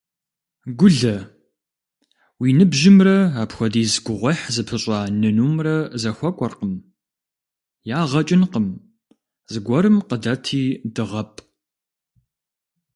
[0.79, 1.15] Гулэ,
[2.41, 6.73] уи ныбжьымрэ апхуэдиз гугъуехь зыпыщӀа нынумрэ зэхуэкӀуэркъым.
[7.99, 8.67] Ягъэ кӀынкъым,
[9.51, 10.63] зыгуэрым къыдэти
[10.95, 11.39] дыгъэпӀ.